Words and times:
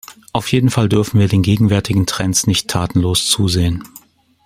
Auf 0.33 0.51
jeden 0.51 0.71
Fall 0.71 0.89
dürfen 0.89 1.19
wir 1.19 1.27
den 1.27 1.43
gegenwärtigen 1.43 2.07
Trends 2.07 2.47
nicht 2.47 2.67
tatenlos 2.67 3.27
zusehen. 3.29 3.83